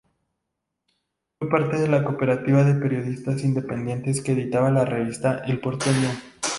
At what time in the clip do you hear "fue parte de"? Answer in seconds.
1.37-1.87